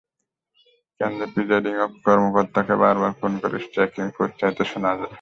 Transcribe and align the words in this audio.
কেন্দ্রের 0.99 1.31
প্রিসাইডিং 1.33 1.73
কর্মকর্তাকে 2.05 2.73
বারবার 2.83 3.11
ফোন 3.19 3.33
করে 3.41 3.57
স্ট্রাইকিং 3.65 4.05
ফোর্স 4.15 4.33
চাইতে 4.41 4.63
শোনা 4.71 4.91
যায়। 4.91 5.09